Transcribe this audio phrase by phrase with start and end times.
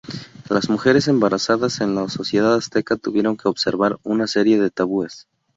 [0.49, 5.27] Las mujeres embarazadas en la sociedad azteca tuvieron que observar una serie de tabúes.